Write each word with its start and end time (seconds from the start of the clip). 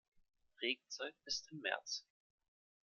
Regenzeit 0.63 1.13
ist 1.25 1.51
im 1.51 1.59
März. 1.59 2.03